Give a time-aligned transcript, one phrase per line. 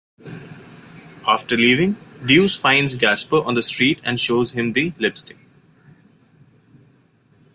[1.27, 1.95] After leaving,
[2.25, 5.37] Deuce finds Gaspar on the street and shows him the lipstick.